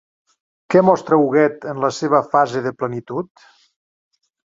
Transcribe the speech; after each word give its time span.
Què 0.73 0.79
mostra 0.85 1.19
Huguet 1.25 1.67
en 1.73 1.81
la 1.83 1.91
seva 1.97 2.21
fase 2.31 2.63
de 2.69 2.73
plenitud? 2.79 3.45